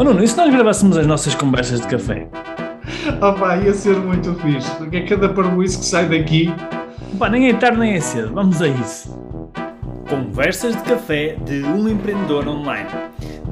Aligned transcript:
Oh 0.00 0.02
Nuno, 0.02 0.24
e 0.24 0.26
se 0.26 0.34
nós 0.34 0.50
gravássemos 0.50 0.96
as 0.96 1.06
nossas 1.06 1.34
conversas 1.34 1.78
de 1.82 1.86
café? 1.86 2.26
Oh 3.20 3.38
pá, 3.38 3.58
ia 3.58 3.74
ser 3.74 3.98
muito 3.98 4.34
fixe, 4.36 4.74
porque 4.76 4.96
é 4.96 5.06
cada 5.06 5.28
parboice 5.28 5.78
que 5.78 5.84
sai 5.84 6.08
daqui. 6.08 6.46
Pá, 7.18 7.28
nem 7.28 7.50
é 7.50 7.52
tarde 7.52 7.78
nem 7.78 7.92
é 7.92 8.00
cedo, 8.00 8.32
vamos 8.32 8.62
a 8.62 8.68
isso. 8.68 9.10
Conversas 10.08 10.74
de 10.74 10.82
café 10.84 11.36
de 11.44 11.62
um 11.64 11.86
empreendedor 11.86 12.48
online. 12.48 12.88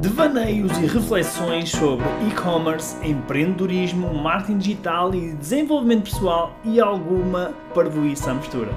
Devaneios 0.01 0.73
e 0.79 0.87
reflexões 0.87 1.69
sobre 1.69 2.07
e-commerce, 2.27 2.97
empreendedorismo, 3.07 4.15
marketing 4.15 4.57
digital 4.57 5.15
e 5.15 5.35
desenvolvimento 5.35 6.05
pessoal 6.05 6.59
e 6.65 6.81
alguma 6.81 7.53
parvoíça 7.75 8.31
à 8.31 8.35
mistura. 8.35 8.71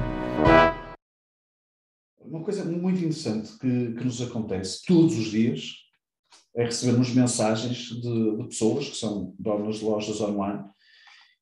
Uma 2.19 2.43
coisa 2.43 2.65
muito 2.65 2.97
interessante 2.97 3.57
que, 3.57 3.93
que 3.93 4.03
nos 4.03 4.21
acontece 4.21 4.81
todos 4.85 5.17
os 5.17 5.31
dias 5.31 5.89
é 6.55 6.65
recebermos 6.65 7.13
mensagens 7.13 7.77
de, 7.77 8.37
de, 8.37 8.43
pessoas 8.45 8.89
que 8.89 8.97
são 8.97 9.33
donas 9.39 9.77
de 9.77 9.85
lojas 9.85 10.19
online 10.19 10.63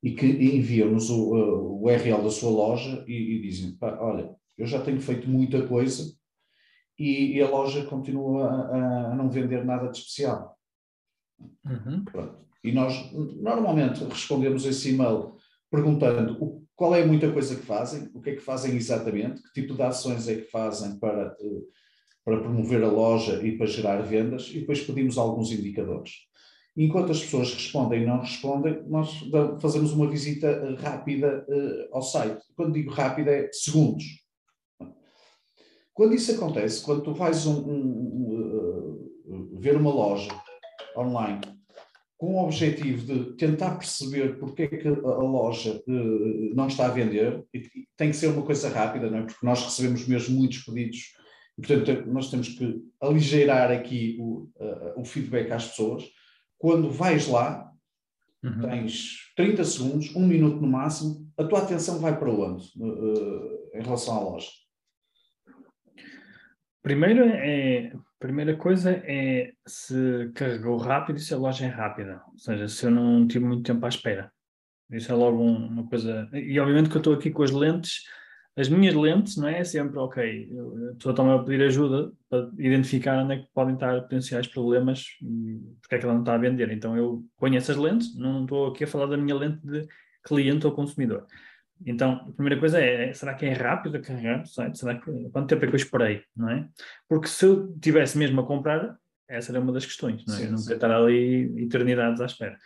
e 0.04 0.12
que 0.12 0.26
enviam-nos 0.26 1.09
o, 1.09 1.34
o 1.34 1.84
URL 1.86 2.23
da 2.23 2.30
sua 2.30 2.52
loja 2.52 3.04
e, 3.08 3.36
e 3.36 3.41
dizem: 3.41 3.77
Olha, 3.81 4.36
eu 4.58 4.67
já 4.67 4.81
tenho 4.81 5.02
feito 5.02 5.30
muita 5.30 5.66
coisa 5.67 6.14
e, 6.98 7.38
e 7.38 7.41
a 7.41 7.50
loja 7.50 7.86
continua 7.86 8.50
a, 8.50 9.12
a, 9.12 9.16
não 9.16 9.30
vender 9.30 9.64
nada 9.64 9.90
de 9.90 9.98
especial. 9.98 10.58
Uhum. 11.66 12.03
E 12.64 12.72
nós 12.73 13.12
normalmente 13.14 14.03
respondemos 14.03 14.66
esse 14.66 14.89
e-mail 14.89 15.38
perguntando 15.72 16.44
o, 16.44 16.67
qual 16.76 16.94
é 16.94 17.05
muita 17.05 17.31
coisa 17.31 17.55
que 17.55 17.66
fazem, 17.66 18.09
o 18.14 18.22
que 18.22 18.31
é 18.31 18.36
que 18.36 18.41
fazem 18.41 18.76
exatamente, 18.76 19.41
que 19.41 19.62
tipo 19.62 19.73
de 19.73 19.81
ações 19.81 20.28
é 20.28 20.36
que 20.36 20.52
fazem 20.52 21.00
para. 21.00 21.36
Uh, 21.39 21.67
para 22.23 22.40
promover 22.40 22.84
a 22.84 22.90
loja 22.90 23.41
e 23.44 23.58
para 23.58 23.68
gerar 23.68 24.02
vendas, 24.02 24.50
e 24.50 24.59
depois 24.59 24.82
pedimos 24.82 25.18
alguns 25.18 25.52
indicadores. 25.52 26.30
Enquanto 26.78 27.12
as 27.12 27.22
pessoas 27.22 27.54
respondem 27.54 28.04
e 28.04 28.05
não 28.05 28.20
respondem, 28.20 28.82
nós 28.88 29.09
fazemos 29.62 29.92
uma 29.92 30.08
visita 30.08 30.47
eh, 30.47 30.75
rápida 30.80 31.45
uh, 31.50 31.95
ao 31.95 32.02
site. 32.02 32.42
Quando 32.56 32.73
digo 32.73 32.92
rápida, 32.92 33.31
é 33.31 33.50
segundos. 33.52 34.06
Quando 35.94 36.14
isso 36.14 36.31
acontece, 36.31 36.81
quando 36.81 37.02
tu 37.02 37.14
vais 37.14 37.45
um, 37.45 37.59
um, 37.70 39.09
uh, 39.25 39.59
ver 39.59 39.75
uma 39.75 39.94
loja 39.94 40.31
online 40.95 41.42
com 42.17 42.36
o 42.36 42.44
objetivo 42.45 43.06
de 43.06 43.36
tentar 43.36 43.75
perceber 43.78 44.38
porque 44.40 44.64
é 44.64 44.67
que 44.67 44.88
a 44.88 44.92
loja 44.92 45.81
não 46.53 46.67
está 46.67 46.88
a 46.88 46.90
vender, 46.90 47.45
e 47.53 47.62
tem 47.95 48.12
que 48.12 48.17
ser 48.17 48.28
uma 48.28 48.42
coisa 48.42 48.67
rápida, 48.67 49.09
não 49.09 49.20
é? 49.20 49.22
porque 49.22 49.45
nós 49.45 49.64
recebemos 49.64 50.06
mesmo 50.06 50.38
muitos 50.38 50.59
pedidos 50.66 51.14
portanto, 51.60 52.06
nós 52.08 52.30
temos 52.30 52.50
que 52.50 52.82
aligeirar 53.02 53.72
aqui 53.72 54.18
o, 54.20 54.50
uh, 54.56 55.00
o 55.00 55.06
feedback 55.06 55.52
às 55.52 55.68
pessoas. 55.70 56.04
Quando 56.58 56.92
vais 56.92 57.28
lá, 57.28 57.72
uhum. 58.44 58.62
tens 58.62 59.32
30 59.36 59.64
segundos, 59.64 60.16
um 60.16 60.28
minuto 60.28 60.62
no 60.62 60.68
máximo, 60.68 61.30
a 61.38 61.44
tua 61.44 61.60
atenção 61.60 62.00
vai 62.00 62.18
para 62.18 62.32
onde 62.32 62.66
uh, 62.78 63.70
em 63.74 63.82
relação 63.82 64.18
à 64.18 64.20
loja? 64.22 64.50
Primeiro 66.82 67.24
é, 67.24 67.92
primeira 68.20 68.56
coisa 68.56 68.92
é 68.92 69.52
se 69.66 70.32
carregou 70.36 70.78
rápido 70.78 71.18
e 71.18 71.22
se 71.22 71.34
a 71.34 71.38
loja 71.38 71.66
é 71.66 71.70
rápida. 71.70 72.22
Ou 72.32 72.38
seja, 72.38 72.68
se 72.68 72.86
eu 72.86 72.92
não 72.92 73.28
tive 73.28 73.46
muito 73.46 73.64
tempo 73.64 73.86
à 73.86 73.90
espera. 73.90 74.32
Isso 74.92 75.12
é 75.12 75.16
logo 75.16 75.42
uma 75.42 75.88
coisa. 75.88 76.28
E 76.34 76.60
obviamente 76.60 76.90
que 76.90 76.96
eu 76.96 77.00
estou 77.00 77.14
aqui 77.14 77.32
com 77.32 77.44
as 77.44 77.52
lentes 77.52 78.04
as 78.60 78.68
minhas 78.68 78.94
lentes, 78.94 79.38
não 79.38 79.48
é? 79.48 79.60
é 79.60 79.64
sempre, 79.64 79.98
ok, 79.98 80.50
a 80.92 80.96
pessoa 80.96 81.14
está 81.14 81.34
a 81.34 81.40
pedir 81.40 81.64
ajuda 81.64 82.12
para 82.30 82.50
identificar 82.58 83.24
onde 83.24 83.36
é 83.36 83.38
que 83.38 83.48
podem 83.54 83.76
estar 83.76 84.02
potenciais 84.02 84.48
problemas 84.48 85.06
e 85.22 85.62
porque 85.82 85.96
é 85.96 85.98
que 85.98 86.04
ela 86.04 86.14
não 86.14 86.22
está 86.22 86.34
a 86.34 86.38
vender. 86.38 86.70
Então 86.72 86.98
eu 86.98 87.24
ponho 87.38 87.56
essas 87.56 87.78
lentes, 87.78 88.14
não 88.18 88.44
estou 88.44 88.68
aqui 88.68 88.84
a 88.84 88.88
falar 88.88 89.06
da 89.06 89.16
minha 89.16 89.34
lente 89.34 89.66
de 89.66 89.88
cliente 90.24 90.68
ou 90.68 90.74
consumidor. 90.74 91.26
Então, 91.86 92.26
a 92.28 92.32
primeira 92.34 92.60
coisa 92.60 92.82
é, 92.82 93.14
será 93.14 93.34
que 93.34 93.46
é 93.46 93.54
rápido 93.54 93.96
a 93.96 94.02
carregar 94.02 94.46
site? 94.46 94.78
Será 94.78 95.00
que, 95.00 95.30
quanto 95.30 95.48
tempo 95.48 95.64
é 95.64 95.68
que 95.69 95.75
eu 95.75 95.78
esperei, 95.78 96.24
não 96.36 96.50
é? 96.50 96.68
Porque 97.08 97.30
se 97.30 97.46
eu 97.46 97.74
tivesse 97.80 98.18
mesmo 98.18 98.42
a 98.42 98.46
comprar, 98.46 98.98
essa 99.30 99.53
era 99.53 99.62
uma 99.62 99.72
das 99.72 99.86
questões, 99.86 100.25
não 100.25 100.36
é? 100.36 100.38
Sim, 100.38 100.46
eu 100.46 100.52
não 100.52 100.59
queria 100.59 100.75
estar 100.75 100.92
ali 100.92 101.64
eternidades 101.64 102.19
à 102.19 102.25
espera. 102.25 102.58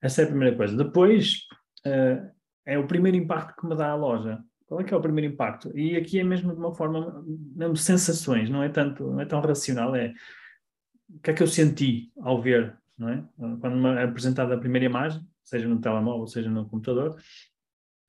Essa 0.00 0.22
é 0.22 0.24
a 0.24 0.28
primeira 0.28 0.56
coisa. 0.56 0.74
Depois, 0.74 1.40
uh, 1.86 2.30
é 2.64 2.78
o 2.78 2.86
primeiro 2.86 3.18
impacto 3.18 3.60
que 3.60 3.66
me 3.66 3.76
dá 3.76 3.90
a 3.90 3.94
loja. 3.94 4.42
Qual 4.66 4.80
é 4.80 4.84
que 4.84 4.94
é 4.94 4.96
o 4.96 5.00
primeiro 5.00 5.32
impacto? 5.32 5.76
E 5.76 5.96
aqui 5.96 6.18
é 6.18 6.24
mesmo 6.24 6.52
de 6.52 6.58
uma 6.58 6.74
forma, 6.74 7.22
mesmo 7.26 7.76
sensações, 7.76 8.48
não 8.48 8.62
é 8.62 8.68
tanto, 8.68 9.04
não 9.10 9.20
é 9.20 9.26
tão 9.26 9.40
racional, 9.40 9.94
é 9.94 10.14
o 11.08 11.18
que 11.20 11.30
é 11.30 11.34
que 11.34 11.42
eu 11.42 11.46
senti 11.46 12.10
ao 12.20 12.40
ver, 12.40 12.76
não 12.98 13.08
é? 13.08 13.24
Quando 13.60 13.76
me 13.76 13.88
é 13.90 14.04
apresentada 14.04 14.54
a 14.54 14.58
primeira 14.58 14.86
imagem, 14.86 15.20
seja 15.44 15.68
no 15.68 15.80
telemóvel, 15.80 16.26
seja 16.26 16.50
no 16.50 16.68
computador, 16.68 17.16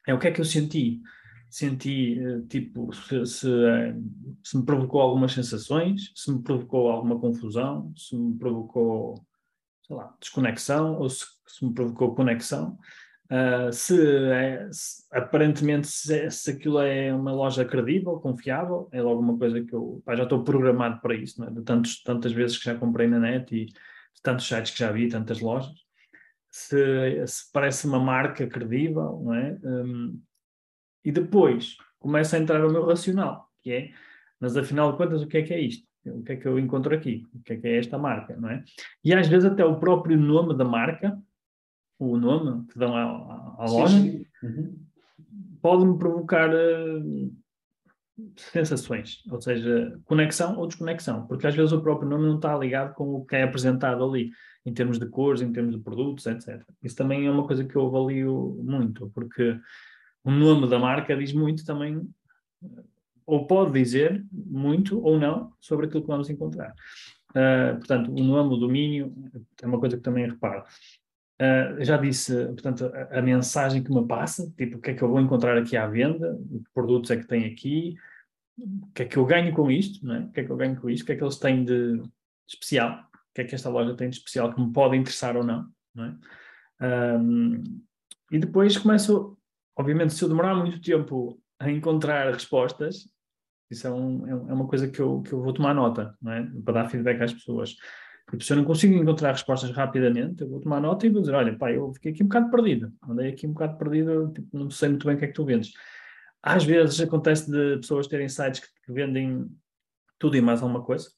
é 0.08 0.14
o 0.14 0.20
que 0.20 0.28
é 0.28 0.32
que 0.32 0.42
eu 0.42 0.46
senti. 0.46 1.02
Senti, 1.50 2.20
eh, 2.20 2.42
tipo, 2.50 2.92
se, 2.94 3.26
se, 3.26 3.48
eh, 3.48 3.96
se 4.44 4.58
me 4.58 4.66
provocou 4.66 5.02
algumas 5.02 5.32
sensações, 5.32 6.12
se 6.16 6.32
me 6.32 6.42
provocou 6.42 6.90
alguma 6.90 7.20
confusão, 7.20 7.94
se 7.96 8.16
me 8.16 8.38
provocou, 8.38 9.26
sei 9.86 9.96
lá, 9.96 10.14
desconexão, 10.20 10.98
ou 11.00 11.10
se, 11.10 11.26
se 11.48 11.66
me 11.66 11.74
provocou 11.74 12.16
conexão. 12.16 12.78
Uh, 13.26 13.74
se, 13.74 14.00
é, 14.32 14.70
se, 14.72 15.04
aparentemente 15.12 15.88
se, 15.88 16.30
se, 16.30 16.52
aquilo 16.52 16.80
é 16.80 17.12
uma 17.12 17.32
loja 17.32 17.66
credível, 17.66 18.20
confiável, 18.20 18.88
é 18.92 19.02
logo 19.02 19.20
uma 19.20 19.36
coisa 19.36 19.64
que 19.64 19.74
eu 19.74 20.02
pá, 20.06 20.16
já 20.16 20.24
estou 20.24 20.44
programado 20.44 21.02
para 21.02 21.16
isso, 21.16 21.44
é? 21.44 21.50
de 21.50 21.64
tantos, 21.64 22.04
tantas 22.04 22.32
vezes 22.32 22.58
que 22.58 22.66
já 22.66 22.76
comprei 22.76 23.08
na 23.08 23.20
net 23.20 23.56
e 23.56 23.66
de 23.66 24.22
tantos 24.22 24.48
sites 24.48 24.72
que 24.72 24.80
já 24.80 24.92
vi, 24.92 25.08
tantas 25.08 25.40
lojas. 25.40 25.74
Se, 26.52 27.26
se 27.26 27.52
parece 27.52 27.88
uma 27.88 28.00
marca 28.00 28.46
credível, 28.46 29.22
não 29.24 29.34
é? 29.34 29.58
Um, 29.64 30.22
e 31.04 31.12
depois 31.12 31.78
começa 32.00 32.38
a 32.38 32.40
entrar 32.40 32.64
o 32.64 32.72
meu 32.72 32.86
racional, 32.86 33.50
que 33.62 33.72
é, 33.72 33.92
mas 34.40 34.56
afinal 34.56 34.92
de 34.92 34.98
contas, 34.98 35.24
o 35.24 35.28
que 35.28 35.38
é 35.38 35.42
que 35.42 35.54
é 35.54 35.60
isto? 35.60 35.88
O 36.06 36.24
que 36.24 36.34
é 36.34 36.36
que 36.36 36.48
eu 36.48 36.60
encontro 36.60 36.94
aqui? 36.94 37.26
O 37.34 37.42
que 37.42 37.54
é 37.54 37.58
que 37.58 37.68
é 37.68 37.78
esta 37.80 37.98
marca, 37.98 38.36
não 38.38 38.50
é? 38.50 38.64
E 39.04 39.14
às 39.14 39.28
vezes 39.28 39.52
até 39.52 39.66
o 39.66 39.80
próprio 39.80 40.18
nome 40.18 40.56
da 40.56 40.64
marca 40.64 41.20
o 42.00 42.18
nome 42.18 42.68
que 42.68 42.78
dão 42.78 42.96
à, 42.96 43.56
à 43.60 43.66
loja, 43.70 43.98
uhum. 44.44 44.76
pode-me 45.62 45.98
provocar 45.98 46.50
uh, 46.54 47.36
sensações, 48.36 49.24
ou 49.30 49.42
seja, 49.42 50.00
conexão 50.06 50.58
ou 50.58 50.68
desconexão, 50.68 51.28
porque 51.28 51.48
às 51.48 51.56
vezes 51.56 51.72
o 51.72 51.82
próprio 51.82 52.10
nome 52.10 52.26
não 52.26 52.36
está 52.36 52.58
ligado 52.58 52.94
com 52.94 53.16
o 53.16 53.26
que 53.26 53.36
é 53.36 53.44
apresentado 53.44 54.04
ali, 54.04 54.32
em 54.66 54.74
termos 54.74 54.98
de 54.98 55.08
cores, 55.08 55.42
em 55.42 55.52
termos 55.52 55.76
de 55.76 55.82
produtos, 55.82 56.26
etc. 56.26 56.64
Isso 56.82 56.96
também 56.96 57.28
é 57.28 57.32
uma 57.32 57.46
coisa 57.46 57.66
que 57.66 57.76
eu 57.76 57.86
avalio 57.86 58.60
muito, 58.64 59.10
porque 59.14 59.60
o 60.24 60.32
nome 60.32 60.70
da 60.70 60.80
marca 60.80 61.16
diz 61.16 61.34
muito 61.34 61.66
também, 61.66 62.02
ou 63.26 63.46
pode 63.46 63.74
dizer 63.74 64.26
muito 64.32 65.02
ou 65.04 65.20
não 65.20 65.52
sobre 65.60 65.86
aquilo 65.86 66.02
que 66.02 66.08
vamos 66.08 66.30
encontrar. 66.30 66.74
Uh, 67.32 67.78
portanto, 67.78 68.12
o 68.12 68.24
nome, 68.24 68.56
o 68.56 68.58
domínio, 68.58 69.14
é 69.62 69.68
uma 69.68 69.80
coisa 69.80 69.98
que 69.98 70.04
também 70.04 70.26
reparo. 70.26 70.64
Uh, 71.42 71.84
já 71.84 71.98
disse, 71.98 72.34
portanto, 72.46 72.86
a, 72.86 73.20
a, 73.20 73.22
mensagem 73.22 73.84
que 73.84 73.92
me 73.92 74.08
passa, 74.08 74.50
tipo, 74.56 74.78
o 74.78 74.82
que 74.82 74.92
é 74.92 74.94
que 74.94 75.02
eu 75.02 75.10
vou 75.10 75.20
encontrar 75.20 75.58
aqui 75.58 75.76
à 75.76 75.86
venda, 75.86 76.40
que 76.50 76.70
produtos 76.74 77.12
é 77.12 77.18
que 77.18 77.28
tem 77.28 77.46
aqui, 77.46 77.98
o 78.58 78.88
que 78.94 79.04
é 79.04 79.06
que 79.06 79.18
eu 79.18 79.26
ganho 79.26 79.54
com 79.54 79.70
isto, 79.70 80.10
é? 80.12 80.20
o 80.20 80.32
que 80.32 80.40
é 80.40 80.44
que 80.46 80.50
eu 80.50 80.56
ganho 80.56 80.80
com 80.80 80.90
isto, 80.90 81.04
o 81.04 81.06
que 81.06 81.12
é 81.12 81.16
que 81.18 81.24
eles 81.24 81.38
têm 81.38 81.66
de 81.66 82.02
especial, 82.48 83.02
o 83.14 83.34
que 83.34 83.42
é 83.42 83.44
que 83.44 83.54
esta 83.54 83.70
loja 83.70 83.96
tem 83.96 84.10
de 84.10 84.16
especial 84.16 84.54
que 84.54 84.62
me 84.62 84.72
pode 84.72 84.96
interessar 84.96 85.36
ou 85.36 85.44
não, 85.44 85.70
não 85.94 86.06
é? 86.06 87.18
Um, 87.18 87.64
e 88.32 88.40
depois 88.40 88.78
começo, 88.78 89.38
obviamente, 89.76 90.14
se 90.14 90.24
eu 90.24 90.30
demorar 90.30 90.56
muito 90.56 90.80
tempo 90.82 91.38
a 91.60 91.70
encontrar 91.70 92.34
respostas, 92.34 93.10
isso 93.70 93.88
é, 93.88 93.92
um, 93.92 94.26
é, 94.26 94.32
é 94.32 94.54
uma 94.54 94.68
coisa 94.68 94.88
que 94.88 95.02
eu, 95.02 95.22
que 95.22 95.34
eu 95.34 95.42
vou 95.42 95.54
tomar 95.54 95.74
nota, 95.74 96.18
é? 96.28 96.44
Para 96.64 96.74
dar 96.76 96.90
feedback 96.90 97.22
às 97.22 97.34
pessoas. 97.34 97.76
Porque 98.26 98.44
se 98.44 98.52
eu 98.52 98.58
não 98.58 98.66
consigo 98.66 98.94
encontrar 98.94 99.32
respostas 99.32 99.70
rapidamente, 99.72 100.42
eu 100.42 100.50
vou 100.50 100.60
tomar 100.60 100.82
nota 100.82 101.06
e 101.06 101.10
vou 101.10 101.22
dizer: 101.22 101.36
olha, 101.36 101.56
pá, 101.58 101.72
eu 101.72 101.94
fiquei 101.94 102.12
aqui 102.12 102.24
um 102.24 102.28
bocado 102.28 102.50
perdido, 102.50 102.94
andei 103.08 103.30
aqui 103.30 103.46
um 103.46 103.54
bocado 103.54 103.78
perdido, 103.78 104.32
tipo, 104.34 104.48
não 104.58 104.70
sei 104.70 104.90
muito 104.90 105.06
bem 105.06 105.16
o 105.16 105.20
que 105.20 105.26
é 105.26 105.28
que 105.28 105.34
tu 105.34 105.46
vendes. 105.46 105.74
Às 106.42 106.64
vezes 106.64 107.00
acontece 107.02 107.50
de 107.50 107.78
pessoas 107.78 108.08
terem 108.08 108.28
sites 108.28 108.62
que, 108.62 108.92
vendem 108.92 109.50
tudo 110.20 110.38
e 110.38 110.42
mais 110.42 110.62
alguma 110.62 110.84
coisa, 110.84 111.10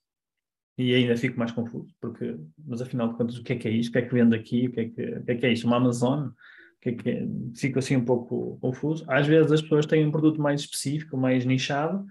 e 0.77 0.93
ainda 0.93 1.15
fico 1.17 1.37
mais 1.37 1.51
confuso, 1.51 1.93
porque, 1.99 2.37
mas 2.65 2.81
afinal 2.81 3.09
de 3.09 3.15
contas, 3.15 3.37
o 3.37 3.43
que 3.43 3.53
é 3.53 3.55
que 3.55 3.67
é 3.67 3.71
isto? 3.71 3.89
O 3.89 3.91
que 3.93 3.97
é 3.99 4.01
que 4.03 4.13
vende 4.13 4.35
aqui? 4.35 4.67
O 4.67 4.71
que 4.71 4.79
é 4.79 4.85
que, 4.85 5.01
o 5.01 5.23
que, 5.23 5.31
é, 5.31 5.35
que 5.35 5.45
é 5.45 5.51
isto? 5.51 5.65
Uma 5.65 5.77
Amazon? 5.77 6.29
Que 6.81 6.89
é 6.89 6.93
que 6.93 7.09
é? 7.09 7.27
Fico 7.55 7.79
assim 7.79 7.95
um 7.95 8.05
pouco 8.05 8.57
confuso. 8.61 9.03
Às 9.07 9.27
vezes 9.27 9.51
as 9.51 9.61
pessoas 9.61 9.85
têm 9.85 10.05
um 10.05 10.11
produto 10.11 10.41
mais 10.41 10.61
específico, 10.61 11.17
mais 11.17 11.45
nichado, 11.45 12.05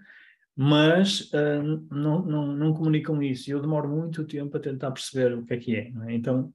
mas 0.56 1.30
uh, 1.32 1.86
não, 1.90 2.22
não, 2.22 2.46
não 2.46 2.72
comunicam 2.72 3.22
isso. 3.22 3.50
E 3.50 3.52
eu 3.52 3.60
demoro 3.60 3.88
muito 3.88 4.24
tempo 4.24 4.56
a 4.56 4.60
tentar 4.60 4.90
perceber 4.90 5.36
o 5.36 5.44
que 5.44 5.54
é 5.54 5.56
que 5.58 5.76
é. 5.76 5.92
é? 6.06 6.14
Então, 6.14 6.52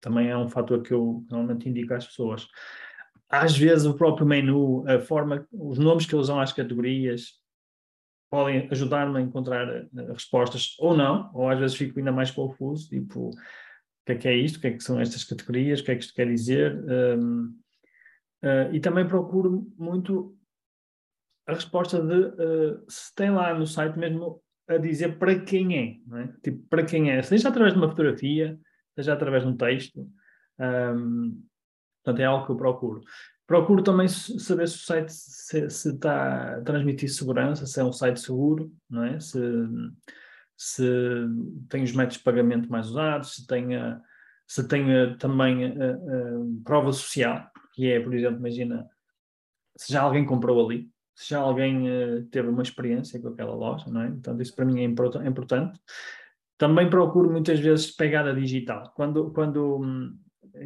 também 0.00 0.28
é 0.28 0.36
um 0.36 0.48
fator 0.48 0.82
que 0.82 0.92
eu 0.92 1.24
normalmente 1.30 1.68
indico 1.68 1.94
às 1.94 2.06
pessoas. 2.06 2.46
Às 3.30 3.56
vezes, 3.56 3.86
o 3.86 3.94
próprio 3.94 4.26
menu, 4.26 4.84
a 4.86 5.00
forma, 5.00 5.46
os 5.50 5.78
nomes 5.78 6.04
que 6.04 6.14
eles 6.14 6.26
dão 6.26 6.38
às 6.38 6.52
categorias, 6.52 7.40
podem 8.30 8.68
ajudar-me 8.70 9.18
a 9.18 9.22
encontrar 9.22 9.66
uh, 9.66 10.12
respostas 10.12 10.76
ou 10.78 10.94
não, 10.94 11.30
ou 11.32 11.48
às 11.48 11.58
vezes 11.58 11.76
fico 11.76 11.98
ainda 11.98 12.12
mais 12.12 12.30
confuso, 12.30 12.88
tipo, 12.88 13.30
que 14.04 14.12
é 14.12 14.14
que 14.16 14.28
é 14.28 14.36
isto, 14.36 14.56
o 14.56 14.60
que 14.60 14.66
é 14.66 14.72
que 14.72 14.82
são 14.82 15.00
estas 15.00 15.24
categorias, 15.24 15.80
o 15.80 15.84
que 15.84 15.92
é 15.92 15.96
que 15.96 16.04
isto 16.04 16.14
quer 16.14 16.26
dizer. 16.26 16.84
Um, 16.84 17.54
uh, 18.42 18.72
e 18.72 18.80
também 18.80 19.06
procuro 19.06 19.66
muito 19.78 20.36
a 21.46 21.54
resposta 21.54 22.00
de 22.00 22.14
uh, 22.14 22.84
se 22.88 23.14
tem 23.14 23.30
lá 23.30 23.54
no 23.54 23.66
site 23.66 23.98
mesmo 23.98 24.42
a 24.68 24.76
dizer 24.76 25.18
para 25.18 25.38
quem 25.40 25.76
é, 25.76 26.18
é? 26.18 26.28
Tipo, 26.42 26.66
para 26.68 26.84
quem 26.84 27.10
é, 27.10 27.22
seja 27.22 27.48
através 27.48 27.74
de 27.74 27.78
uma 27.78 27.88
fotografia, 27.88 28.58
seja 28.94 29.12
através 29.12 29.42
de 29.42 29.48
um 29.48 29.56
texto. 29.56 30.08
Um, 30.58 31.42
portanto, 32.02 32.20
é 32.20 32.24
algo 32.24 32.46
que 32.46 32.52
eu 32.52 32.56
procuro. 32.56 33.00
Procuro 33.46 33.82
também 33.82 34.08
saber 34.08 34.68
se 34.68 34.76
o 34.76 34.78
site 34.78 35.12
se, 35.12 35.68
se 35.68 35.88
está 35.90 36.56
a 36.56 36.60
transmitir 36.62 37.12
segurança, 37.12 37.66
se 37.66 37.80
é 37.80 37.84
um 37.84 37.92
site 37.92 38.20
seguro, 38.20 38.72
não 38.88 39.04
é? 39.04 39.18
Se, 39.18 39.38
se 40.56 40.84
tem 41.68 41.82
os 41.82 41.92
métodos 41.92 42.18
de 42.18 42.24
pagamento 42.24 42.70
mais 42.70 42.88
usados, 42.88 43.34
se 43.34 43.46
tem, 43.46 43.68
se 44.46 44.66
tem 44.68 44.86
também 45.18 45.66
a, 45.66 45.90
a, 45.90 45.98
prova 46.64 46.92
social, 46.92 47.50
que 47.74 47.90
é, 47.90 48.00
por 48.00 48.14
exemplo, 48.14 48.38
imagina, 48.38 48.88
se 49.76 49.92
já 49.92 50.02
alguém 50.02 50.24
comprou 50.24 50.64
ali, 50.64 50.88
se 51.14 51.30
já 51.30 51.40
alguém 51.40 51.88
uh, 51.88 52.24
teve 52.30 52.48
uma 52.48 52.62
experiência 52.62 53.20
com 53.20 53.28
aquela 53.28 53.54
loja, 53.54 53.90
não 53.90 54.02
é? 54.02 54.08
Então, 54.08 54.40
isso 54.40 54.54
para 54.54 54.64
mim 54.64 54.80
é, 54.80 54.84
é 54.84 55.28
importante. 55.28 55.78
Também 56.58 56.88
procuro 56.88 57.30
muitas 57.30 57.58
vezes 57.58 57.90
pegada 57.90 58.34
digital. 58.34 58.92
Quando, 58.94 59.30
quando 59.32 59.78
hum, 59.82 60.16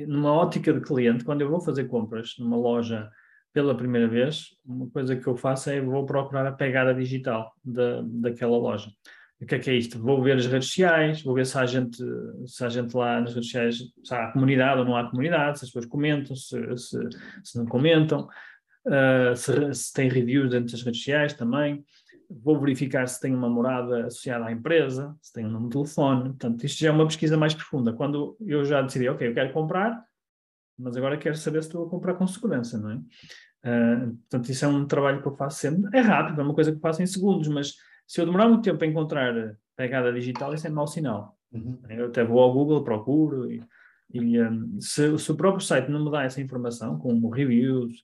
numa 0.06 0.32
ótica 0.32 0.72
de 0.72 0.80
cliente, 0.80 1.24
quando 1.24 1.42
eu 1.42 1.50
vou 1.50 1.60
fazer 1.60 1.84
compras 1.84 2.34
numa 2.38 2.56
loja 2.56 3.08
pela 3.52 3.76
primeira 3.76 4.06
vez, 4.06 4.48
uma 4.64 4.88
coisa 4.90 5.16
que 5.16 5.26
eu 5.26 5.36
faço 5.36 5.70
é 5.70 5.80
vou 5.80 6.04
procurar 6.04 6.46
a 6.46 6.52
pegada 6.52 6.94
digital 6.94 7.52
da, 7.64 8.02
daquela 8.04 8.56
loja. 8.58 8.90
O 9.40 9.46
que 9.46 9.54
é 9.54 9.58
que 9.58 9.70
é 9.70 9.74
isto? 9.74 9.98
Vou 9.98 10.22
ver 10.22 10.36
as 10.36 10.46
redes 10.46 10.68
sociais, 10.68 11.22
vou 11.22 11.34
ver 11.34 11.46
se 11.46 11.58
há 11.58 11.66
gente, 11.66 12.02
se 12.46 12.64
há 12.64 12.68
gente 12.68 12.94
lá 12.96 13.20
nas 13.20 13.34
redes 13.34 13.46
sociais, 13.46 13.78
se 14.02 14.14
há 14.14 14.32
comunidade 14.32 14.80
ou 14.80 14.84
não 14.84 14.96
há 14.96 15.08
comunidade, 15.08 15.58
se 15.58 15.64
as 15.64 15.70
pessoas 15.70 15.86
comentam, 15.86 16.34
se, 16.34 16.76
se, 16.76 16.98
se 17.44 17.58
não 17.58 17.66
comentam, 17.66 18.26
uh, 18.86 19.36
se, 19.36 19.74
se 19.74 19.92
tem 19.92 20.08
reviews 20.08 20.50
dentro 20.50 20.72
das 20.72 20.82
redes 20.82 21.00
sociais 21.00 21.32
também 21.34 21.84
vou 22.28 22.58
verificar 22.58 23.06
se 23.06 23.20
tem 23.20 23.34
uma 23.34 23.48
morada 23.48 24.06
associada 24.06 24.46
à 24.46 24.52
empresa, 24.52 25.16
se 25.22 25.32
tem 25.32 25.44
um 25.44 25.50
número 25.50 25.68
de 25.68 25.74
telefone. 25.74 26.30
Portanto, 26.30 26.64
isto 26.64 26.80
já 26.80 26.88
é 26.88 26.90
uma 26.90 27.06
pesquisa 27.06 27.36
mais 27.36 27.54
profunda. 27.54 27.92
Quando 27.92 28.36
eu 28.40 28.64
já 28.64 28.82
decidi, 28.82 29.08
ok, 29.08 29.28
eu 29.28 29.34
quero 29.34 29.52
comprar, 29.52 30.04
mas 30.78 30.96
agora 30.96 31.16
quero 31.16 31.36
saber 31.36 31.62
se 31.62 31.68
estou 31.68 31.86
a 31.86 31.90
comprar 31.90 32.14
com 32.14 32.26
segurança, 32.26 32.78
não 32.78 32.90
é? 32.90 32.96
Uh, 33.64 34.16
portanto, 34.28 34.50
isso 34.50 34.64
é 34.64 34.68
um 34.68 34.86
trabalho 34.86 35.22
que 35.22 35.28
eu 35.28 35.36
faço 35.36 35.58
sempre. 35.58 35.96
É 35.96 36.00
rápido, 36.00 36.40
é 36.40 36.44
uma 36.44 36.54
coisa 36.54 36.70
que 36.70 36.76
eu 36.76 36.80
faço 36.82 37.02
em 37.02 37.06
segundos, 37.06 37.48
mas 37.48 37.74
se 38.06 38.20
eu 38.20 38.26
demorar 38.26 38.48
muito 38.48 38.62
tempo 38.62 38.82
a 38.82 38.86
encontrar 38.86 39.56
pegada 39.76 40.12
digital, 40.12 40.54
isso 40.54 40.66
é 40.66 40.70
mau 40.70 40.86
sinal. 40.86 41.36
Uhum. 41.52 41.78
Eu 41.88 42.06
até 42.06 42.24
vou 42.24 42.40
ao 42.40 42.52
Google, 42.52 42.84
procuro 42.84 43.50
e, 43.50 43.62
e 44.12 44.40
um, 44.40 44.80
se, 44.80 45.16
se, 45.18 45.32
o 45.32 45.36
próprio 45.36 45.64
site 45.64 45.90
não 45.90 46.04
me 46.04 46.10
dá 46.10 46.24
essa 46.24 46.40
informação, 46.40 46.98
como 46.98 47.30
reviews, 47.30 48.02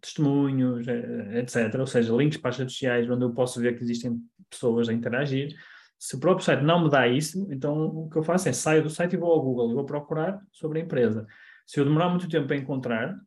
testemunhos, 0.00 0.86
eh, 0.88 1.40
etc. 1.40 1.74
Ou 1.78 1.86
seja, 1.86 2.14
links 2.14 2.38
para 2.38 2.50
as 2.50 2.58
redes 2.58 2.74
sociais 2.74 3.08
onde 3.08 3.24
eu 3.24 3.32
posso 3.32 3.60
ver 3.60 3.76
que 3.76 3.84
existem 3.84 4.20
pessoas 4.48 4.88
a 4.88 4.92
interagir. 4.92 5.54
Se 5.98 6.16
o 6.16 6.20
próprio 6.20 6.44
site 6.44 6.62
não 6.62 6.84
me 6.84 6.90
dá 6.90 7.06
isso, 7.08 7.46
então 7.50 7.86
o 7.86 8.10
que 8.10 8.16
eu 8.16 8.22
faço 8.22 8.48
é 8.48 8.52
saio 8.52 8.82
do 8.82 8.90
site 8.90 9.14
e 9.14 9.16
vou 9.16 9.32
ao 9.32 9.42
Google 9.42 9.70
e 9.70 9.74
vou 9.74 9.84
procurar 9.84 10.40
sobre 10.52 10.80
a 10.80 10.82
empresa. 10.82 11.26
Se 11.66 11.80
eu 11.80 11.84
demorar 11.84 12.08
muito 12.08 12.28
tempo 12.28 12.52
a 12.52 12.56
encontrar, 12.56 13.18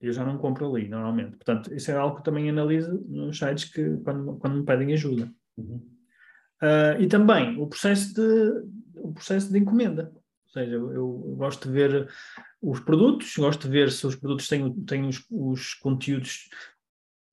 eu 0.00 0.12
já 0.12 0.24
não 0.24 0.38
compro 0.38 0.66
ali, 0.74 0.88
normalmente. 0.88 1.36
Portanto, 1.36 1.72
isso 1.74 1.90
é 1.90 1.94
algo 1.94 2.16
que 2.16 2.20
eu 2.20 2.24
também 2.24 2.48
analiso 2.48 3.04
nos 3.06 3.38
sites 3.38 3.64
que, 3.64 3.98
quando, 3.98 4.36
quando 4.38 4.56
me 4.56 4.64
pedem 4.64 4.92
ajuda. 4.92 5.30
Uhum. 5.56 5.76
Uh, 6.62 7.00
e 7.00 7.06
também 7.06 7.58
o 7.58 7.66
processo 7.66 8.14
de, 8.14 8.64
o 8.96 9.12
processo 9.12 9.52
de 9.52 9.58
encomenda. 9.58 10.10
Ou 10.14 10.52
seja, 10.52 10.72
eu, 10.72 10.92
eu, 10.92 11.06
gosto 11.36 11.68
de 11.68 11.74
ver 11.74 12.08
os 12.62 12.80
produtos, 12.80 13.36
gosto 13.36 13.62
de 13.62 13.68
ver 13.70 13.90
se 13.90 14.06
os 14.06 14.16
produtos 14.16 14.48
têm, 14.48 14.72
têm 14.84 15.06
os, 15.06 15.24
os, 15.30 15.74
conteúdos 15.74 16.48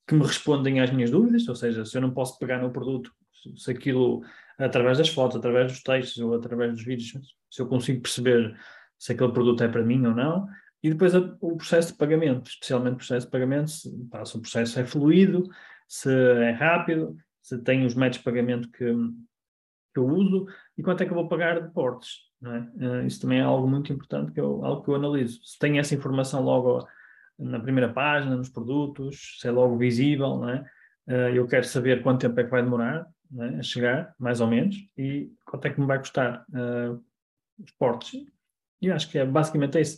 que 0.07 0.15
me 0.15 0.23
respondem 0.23 0.79
às 0.79 0.91
minhas 0.91 1.11
dúvidas, 1.11 1.47
ou 1.47 1.55
seja, 1.55 1.83
se 1.83 1.97
eu 1.97 2.01
não 2.01 2.13
posso 2.13 2.39
pegar 2.39 2.61
no 2.61 2.71
produto, 2.71 3.11
se 3.57 3.69
aquilo, 3.71 4.23
através 4.57 4.97
das 4.97 5.09
fotos, 5.09 5.37
através 5.37 5.71
dos 5.71 5.83
textos 5.83 6.17
ou 6.23 6.33
através 6.33 6.73
dos 6.73 6.83
vídeos, 6.83 7.11
se 7.51 7.61
eu 7.61 7.67
consigo 7.67 8.01
perceber 8.01 8.57
se 8.97 9.11
aquele 9.11 9.31
produto 9.31 9.63
é 9.63 9.67
para 9.67 9.83
mim 9.83 10.05
ou 10.05 10.13
não. 10.13 10.47
E 10.81 10.89
depois 10.89 11.13
o 11.13 11.57
processo 11.57 11.91
de 11.91 11.97
pagamento, 11.97 12.49
especialmente 12.49 12.93
o 12.93 12.97
processo 12.97 13.25
de 13.25 13.31
pagamento, 13.31 13.69
se, 13.69 14.07
pá, 14.09 14.23
se 14.23 14.37
o 14.37 14.41
processo 14.41 14.79
é 14.79 14.85
fluido, 14.85 15.49
se 15.87 16.09
é 16.09 16.51
rápido, 16.51 17.17
se 17.41 17.57
tem 17.59 17.85
os 17.85 17.93
métodos 17.95 18.19
de 18.19 18.23
pagamento 18.23 18.69
que, 18.71 18.85
que 19.93 19.99
eu 19.99 20.07
uso 20.07 20.47
e 20.77 20.83
quanto 20.83 21.01
é 21.01 21.05
que 21.05 21.11
eu 21.11 21.15
vou 21.15 21.27
pagar 21.27 21.61
de 21.61 21.73
portes. 21.73 22.26
É? 22.43 22.85
Uh, 22.85 23.07
isso 23.07 23.21
também 23.21 23.39
é 23.39 23.43
algo 23.43 23.67
muito 23.67 23.91
importante, 23.91 24.31
que 24.31 24.39
eu, 24.39 24.63
algo 24.63 24.83
que 24.83 24.89
eu 24.89 24.95
analiso. 24.95 25.39
Se 25.43 25.57
tem 25.57 25.79
essa 25.79 25.95
informação 25.95 26.43
logo 26.43 26.87
na 27.37 27.59
primeira 27.59 27.91
página, 27.91 28.35
nos 28.35 28.49
produtos, 28.49 29.37
se 29.39 29.47
é 29.47 29.51
logo 29.51 29.77
visível, 29.77 30.37
não 30.37 30.49
é? 30.49 30.65
Uh, 31.07 31.33
eu 31.33 31.47
quero 31.47 31.65
saber 31.65 32.03
quanto 32.03 32.21
tempo 32.21 32.39
é 32.39 32.43
que 32.43 32.51
vai 32.51 32.61
demorar 32.61 33.07
é? 33.39 33.59
a 33.59 33.63
chegar, 33.63 34.13
mais 34.19 34.41
ou 34.41 34.47
menos, 34.47 34.75
e 34.97 35.31
quanto 35.45 35.65
é 35.65 35.69
que 35.69 35.79
me 35.79 35.87
vai 35.87 35.99
custar 35.99 36.45
uh, 36.49 37.01
os 37.57 37.71
portes. 37.71 38.25
E 38.81 38.91
acho 38.91 39.09
que 39.09 39.17
é 39.17 39.25
basicamente 39.25 39.79
isso. 39.79 39.97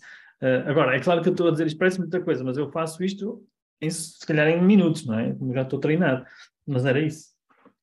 agora, 0.65 0.95
é 0.95 0.99
claro 1.01 1.21
que 1.21 1.27
eu 1.27 1.33
estou 1.33 1.49
a 1.49 1.51
dizer 1.51 1.67
isto 1.67 1.77
parece 1.77 1.99
muita 1.99 2.21
coisa, 2.21 2.43
mas 2.45 2.57
eu 2.57 2.71
faço 2.71 3.03
isto 3.03 3.45
em, 3.81 3.89
se 3.89 4.25
calhar 4.25 4.47
em 4.47 4.61
minutos, 4.61 5.05
não 5.05 5.19
é? 5.19 5.33
Como 5.33 5.53
já 5.53 5.63
estou 5.63 5.79
treinado. 5.79 6.25
Mas 6.65 6.85
era 6.85 6.99
isso. 6.99 7.29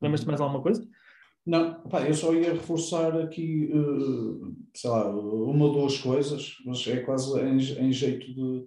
Lembras-te 0.00 0.26
mais 0.26 0.40
alguma 0.40 0.62
coisa? 0.62 0.86
Não, 1.46 1.80
pá, 1.88 2.06
eu 2.06 2.12
só 2.12 2.34
ia 2.34 2.52
reforçar 2.52 3.16
aqui, 3.20 3.70
uh, 3.72 4.56
sei 4.74 4.90
lá, 4.90 5.08
uma 5.08 5.66
ou 5.66 5.72
duas 5.72 5.96
coisas, 5.96 6.56
mas 6.64 6.84
é 6.88 6.96
quase 7.02 7.38
em, 7.40 7.86
em 7.86 7.92
jeito 7.92 8.26
de, 8.34 8.66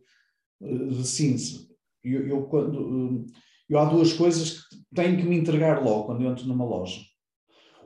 eh, 0.62 0.86
de 0.86 1.06
síntese. 1.06 1.68
Eu, 2.02 2.26
eu, 2.26 2.44
quando, 2.44 2.80
uh, 2.80 3.26
eu 3.68 3.78
há 3.78 3.84
duas 3.84 4.14
coisas 4.14 4.66
que 4.66 4.78
tenho 4.96 5.18
que 5.18 5.24
me 5.24 5.38
entregar 5.38 5.84
logo 5.84 6.06
quando 6.06 6.26
entro 6.26 6.48
numa 6.48 6.64
loja. 6.64 7.02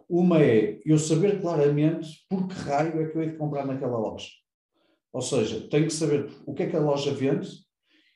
Uma 0.08 0.40
é 0.44 0.80
eu 0.86 1.00
saber 1.00 1.42
claramente 1.42 2.24
por 2.30 2.48
que 2.48 2.54
raio 2.54 3.02
é 3.02 3.10
que 3.10 3.18
eu 3.18 3.24
hei 3.24 3.32
de 3.32 3.38
comprar 3.38 3.66
naquela 3.66 3.98
loja. 3.98 4.30
Ou 5.12 5.22
seja, 5.24 5.68
tenho 5.70 5.88
que 5.88 5.94
saber 5.94 6.30
o 6.46 6.54
que 6.54 6.64
é 6.64 6.70
que 6.70 6.76
a 6.76 6.80
loja 6.80 7.12
vende 7.12 7.50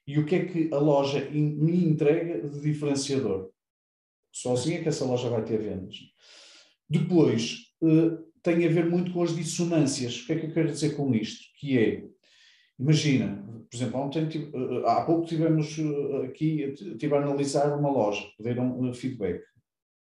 e 0.06 0.19
o 0.19 0.25
que 0.25 0.35
é 0.35 0.45
que 0.45 0.69
a 0.71 0.77
loja 0.77 1.27
me 1.31 1.85
entrega 1.85 2.47
de 2.47 2.62
diferenciador. 2.62 3.50
Só 4.31 4.53
assim 4.53 4.75
é 4.75 4.83
que 4.83 4.89
essa 4.89 5.06
loja 5.06 5.27
vai 5.27 5.44
ter 5.44 5.57
vendas. 5.57 5.95
Depois, 6.89 7.73
uh, 7.81 8.17
tem 8.41 8.65
a 8.65 8.69
ver 8.69 8.85
muito 8.89 9.11
com 9.11 9.23
as 9.23 9.35
dissonâncias. 9.35 10.21
O 10.21 10.25
que 10.25 10.33
é 10.33 10.39
que 10.39 10.45
eu 10.45 10.53
quero 10.53 10.71
dizer 10.71 10.95
com 10.95 11.13
isto? 11.13 11.43
Que 11.59 11.77
é, 11.77 12.05
imagina, 12.79 13.44
por 13.69 13.75
exemplo, 13.75 13.99
ontem, 13.99 14.23
uh, 14.53 14.85
há 14.85 15.03
pouco 15.03 15.27
tivemos 15.27 15.77
uh, 15.77 16.23
aqui, 16.23 16.61
estive 16.61 17.13
a 17.13 17.21
analisar 17.21 17.77
uma 17.77 17.91
loja, 17.91 18.25
pediram 18.37 18.94
feedback. 18.94 19.44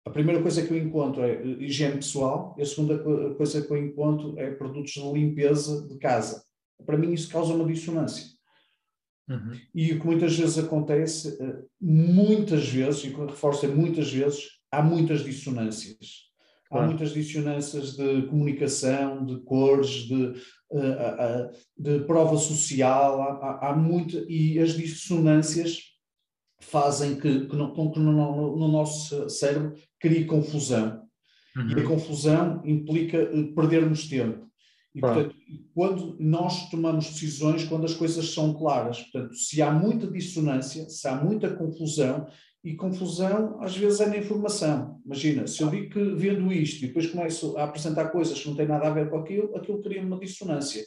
A 0.04 0.10
primeira 0.10 0.40
coisa 0.40 0.64
que 0.64 0.72
eu 0.72 0.78
encontro 0.78 1.22
é 1.24 1.44
higiene 1.58 1.96
pessoal 1.96 2.54
e 2.56 2.62
a 2.62 2.64
segunda 2.64 2.96
coisa 3.34 3.60
que 3.60 3.72
eu 3.72 3.76
encontro 3.76 4.38
é 4.38 4.52
produtos 4.52 4.92
de 4.92 5.12
limpeza 5.12 5.84
de 5.88 5.98
casa. 5.98 6.44
Para 6.84 6.96
mim 6.96 7.12
isso 7.12 7.28
causa 7.28 7.52
uma 7.52 7.66
dissonância. 7.66 8.24
Uhum. 9.28 9.58
E 9.74 9.92
o 9.92 9.98
que 9.98 10.06
muitas 10.06 10.36
vezes 10.38 10.58
acontece, 10.58 11.36
muitas 11.80 12.68
vezes, 12.68 13.02
e 13.02 13.08
reforço 13.08 13.66
é 13.66 13.68
muitas 13.68 14.12
vezes, 14.12 14.60
há 14.70 14.80
muitas 14.80 15.24
dissonâncias. 15.24 16.25
Há 16.70 16.82
muitas 16.82 17.12
dissonâncias 17.12 17.96
de 17.96 18.22
comunicação, 18.22 19.24
de 19.24 19.36
cores, 19.42 20.06
de, 20.08 20.34
uh, 20.70 21.50
de 21.78 22.00
prova 22.00 22.36
social, 22.36 23.22
há, 23.22 23.68
há 23.68 23.76
muito, 23.76 24.16
e 24.28 24.58
as 24.58 24.72
dissonâncias 24.72 25.78
fazem 26.58 27.16
que, 27.20 27.46
que, 27.46 27.56
no, 27.56 27.92
que 27.92 28.00
no, 28.00 28.56
no, 28.56 28.68
nosso 28.68 29.28
cérebro 29.28 29.74
crie 30.00 30.24
confusão. 30.24 31.02
Uhum. 31.56 31.70
E 31.70 31.80
a 31.80 31.84
confusão 31.84 32.62
implica 32.64 33.18
eh, 33.18 33.42
perdermos 33.54 34.08
tempo. 34.08 34.46
E, 34.94 35.00
portanto, 35.00 35.34
quando 35.74 36.16
nós 36.18 36.70
tomamos 36.70 37.06
decisões, 37.06 37.64
quando 37.64 37.84
as 37.84 37.94
coisas 37.94 38.32
são 38.32 38.54
claras, 38.54 39.02
portanto, 39.02 39.34
se 39.34 39.60
há 39.60 39.70
muita 39.70 40.06
dissonância, 40.06 40.88
se 40.88 41.06
há 41.06 41.14
muita 41.14 41.54
confusão, 41.54 42.26
e 42.66 42.74
confusão 42.74 43.62
às 43.62 43.76
vezes 43.76 44.00
é 44.00 44.06
na 44.08 44.16
informação. 44.16 45.00
Imagina, 45.06 45.46
se 45.46 45.62
eu 45.62 45.70
digo 45.70 45.88
que 45.90 46.14
vendo 46.16 46.52
isto 46.52 46.84
e 46.84 46.88
depois 46.88 47.06
começo 47.06 47.56
a 47.56 47.62
apresentar 47.62 48.08
coisas 48.08 48.40
que 48.40 48.48
não 48.48 48.56
têm 48.56 48.66
nada 48.66 48.88
a 48.88 48.90
ver 48.90 49.08
com 49.08 49.18
aquilo, 49.18 49.56
aquilo 49.56 49.80
cria 49.80 50.02
uma 50.02 50.18
dissonância. 50.18 50.84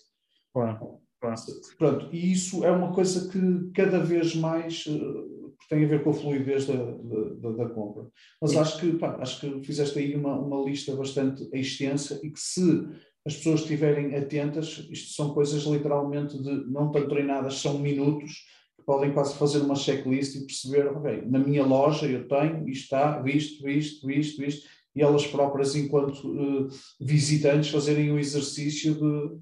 Claro, 0.53 0.99
claro. 1.21 1.35
Pronto, 1.77 2.09
e 2.11 2.33
isso 2.33 2.65
é 2.65 2.71
uma 2.71 2.93
coisa 2.93 3.31
que 3.31 3.71
cada 3.73 3.99
vez 3.99 4.35
mais 4.35 4.85
uh, 4.87 5.55
tem 5.69 5.85
a 5.85 5.87
ver 5.87 6.03
com 6.03 6.09
a 6.09 6.13
fluidez 6.13 6.65
da, 6.65 6.75
da, 6.75 7.51
da 7.51 7.69
compra. 7.69 8.07
Mas 8.41 8.57
acho 8.57 8.77
que, 8.81 8.97
pá, 8.97 9.15
acho 9.21 9.39
que 9.39 9.65
fizeste 9.65 9.99
aí 9.99 10.15
uma, 10.17 10.37
uma 10.37 10.61
lista 10.61 10.93
bastante 10.97 11.47
extensa 11.53 12.19
e 12.21 12.29
que 12.29 12.39
se 12.39 12.89
as 13.25 13.37
pessoas 13.37 13.61
estiverem 13.61 14.15
atentas, 14.15 14.85
isto 14.91 15.13
são 15.13 15.33
coisas 15.33 15.63
literalmente 15.63 16.37
de 16.41 16.69
não 16.69 16.91
tão 16.91 17.07
treinadas, 17.07 17.55
são 17.55 17.79
minutos, 17.79 18.43
podem 18.85 19.13
quase 19.13 19.35
fazer 19.37 19.59
uma 19.59 19.75
checklist 19.75 20.35
e 20.35 20.45
perceber, 20.45 20.87
ok, 20.87 21.23
na 21.25 21.39
minha 21.39 21.65
loja 21.65 22.07
eu 22.07 22.27
tenho, 22.27 22.67
isto 22.67 22.83
está, 22.83 23.21
visto, 23.21 23.63
visto, 23.63 24.05
visto, 24.05 24.41
visto, 24.41 24.67
e 24.95 25.01
elas 25.01 25.27
próprias, 25.27 25.75
enquanto 25.75 26.27
uh, 26.27 26.67
visitantes, 26.99 27.69
fazerem 27.69 28.11
o 28.11 28.19
exercício 28.19 28.95
de 28.95 29.39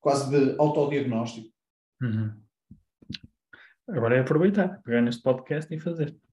quase 0.00 0.30
de 0.30 0.54
autodiagnóstico. 0.58 1.48
Uhum. 2.02 2.32
Agora 3.88 4.16
é 4.16 4.20
aproveitar, 4.20 4.80
pegar 4.82 5.00
neste 5.00 5.22
podcast 5.22 5.72
e 5.74 5.78
fazer. 5.78 6.14